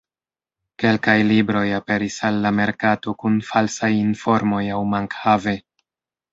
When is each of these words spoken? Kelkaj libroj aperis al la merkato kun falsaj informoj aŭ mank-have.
Kelkaj 0.83 1.13
libroj 1.31 1.63
aperis 1.81 2.17
al 2.31 2.41
la 2.47 2.53
merkato 2.61 3.15
kun 3.21 3.37
falsaj 3.53 3.93
informoj 4.01 4.65
aŭ 4.81 4.85
mank-have. 4.99 5.59